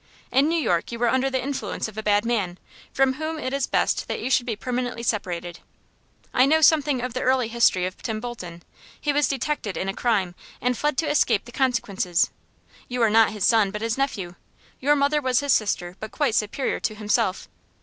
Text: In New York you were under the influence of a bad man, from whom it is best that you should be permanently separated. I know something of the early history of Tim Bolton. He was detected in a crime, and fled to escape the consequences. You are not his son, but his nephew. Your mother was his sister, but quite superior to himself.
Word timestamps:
In 0.31 0.49
New 0.49 0.57
York 0.57 0.91
you 0.91 0.97
were 0.97 1.09
under 1.09 1.29
the 1.29 1.43
influence 1.43 1.87
of 1.87 1.95
a 1.95 2.01
bad 2.01 2.25
man, 2.25 2.57
from 2.91 3.13
whom 3.13 3.37
it 3.37 3.53
is 3.53 3.67
best 3.67 4.07
that 4.07 4.19
you 4.19 4.31
should 4.31 4.47
be 4.47 4.55
permanently 4.55 5.03
separated. 5.03 5.59
I 6.33 6.47
know 6.47 6.59
something 6.59 7.01
of 7.01 7.13
the 7.13 7.21
early 7.21 7.47
history 7.49 7.85
of 7.85 8.01
Tim 8.01 8.19
Bolton. 8.19 8.63
He 8.99 9.13
was 9.13 9.27
detected 9.27 9.77
in 9.77 9.87
a 9.87 9.93
crime, 9.93 10.33
and 10.59 10.75
fled 10.75 10.97
to 10.97 11.07
escape 11.07 11.45
the 11.45 11.51
consequences. 11.51 12.31
You 12.87 13.03
are 13.03 13.11
not 13.11 13.29
his 13.29 13.45
son, 13.45 13.69
but 13.69 13.83
his 13.83 13.95
nephew. 13.95 14.33
Your 14.79 14.95
mother 14.95 15.21
was 15.21 15.41
his 15.41 15.53
sister, 15.53 15.95
but 15.99 16.09
quite 16.11 16.33
superior 16.33 16.79
to 16.79 16.95
himself. 16.95 17.47